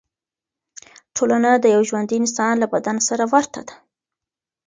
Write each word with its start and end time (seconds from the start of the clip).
ټولنه 1.15 1.51
د 1.57 1.65
یو 1.75 1.81
ژوندي 1.89 2.15
انسان 2.21 2.53
له 2.59 2.67
بدن 2.73 2.97
سره 3.07 3.23
ورته 3.33 3.59
ده. 3.67 3.75